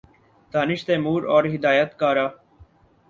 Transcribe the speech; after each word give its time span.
دانش 0.53 0.85
تیمور 0.85 1.21
اور 1.33 1.43
ہدایت 1.53 1.97
کارہ 1.99 2.27